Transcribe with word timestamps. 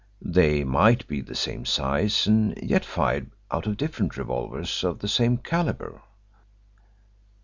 They 0.23 0.63
might 0.63 1.07
be 1.07 1.21
the 1.21 1.35
same 1.35 1.63
size, 1.63 2.25
and 2.25 2.57
yet 2.59 2.81
be 2.81 2.87
fired 2.87 3.29
out 3.51 3.67
of 3.67 3.77
different 3.77 4.17
revolvers 4.17 4.83
of 4.83 4.97
the 4.97 5.07
same 5.07 5.37
calibre." 5.37 6.01